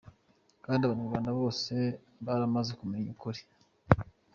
Kandi 0.65 0.81
abanyarwanda 0.83 1.29
bose 1.39 1.73
baramaze 2.25 2.71
kumenya 2.79 3.07
ukuri. 3.15 3.41